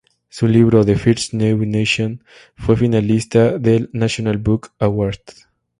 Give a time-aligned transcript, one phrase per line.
[0.29, 2.23] Su libro "The First New Nation"
[2.57, 5.19] fue finalista del National Book Award.